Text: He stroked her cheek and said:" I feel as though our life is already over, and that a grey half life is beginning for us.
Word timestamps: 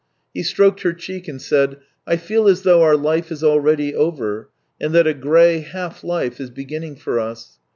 He 0.33 0.41
stroked 0.41 0.81
her 0.81 0.93
cheek 0.93 1.27
and 1.27 1.39
said:" 1.39 1.77
I 2.07 2.15
feel 2.17 2.47
as 2.47 2.63
though 2.63 2.81
our 2.81 2.97
life 2.97 3.31
is 3.31 3.43
already 3.43 3.93
over, 3.93 4.49
and 4.79 4.95
that 4.95 5.05
a 5.05 5.13
grey 5.13 5.59
half 5.59 6.03
life 6.03 6.39
is 6.39 6.49
beginning 6.49 6.95
for 6.95 7.19
us. 7.19 7.59